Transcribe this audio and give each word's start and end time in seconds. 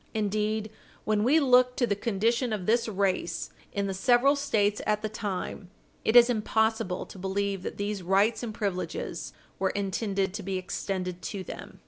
Indeed, 0.15 0.71
when 1.05 1.23
we 1.23 1.39
look 1.39 1.75
to 1.75 1.85
the 1.85 1.95
condition 1.95 2.51
of 2.51 2.65
this 2.65 2.87
race 2.87 3.51
in 3.71 3.85
the 3.85 3.93
several 3.93 4.35
States 4.35 4.81
at 4.87 5.03
the 5.03 5.09
time, 5.09 5.69
it 6.03 6.15
is 6.15 6.27
impossible 6.27 7.05
to 7.05 7.19
believe 7.19 7.61
that 7.61 7.77
these 7.77 8.01
rights 8.01 8.41
and 8.41 8.51
privileges 8.51 9.31
were 9.59 9.69
intended 9.69 10.33
to 10.33 10.41
be 10.41 10.57
extended 10.57 11.21
to 11.21 11.43
them. 11.43 11.77